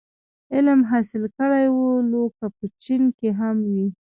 علم 0.53 0.79
حاصل 0.91 1.23
کړی 1.37 1.65
و 1.75 1.79
لو 2.09 2.23
که 2.37 2.45
په 2.55 2.65
چين 2.83 3.03
کي 3.17 3.29
هم 3.39 3.55
وي. 3.71 3.87